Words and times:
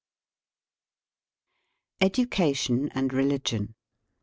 Education 2.01 2.89
and 2.95 3.07
Beligion. 3.11 3.75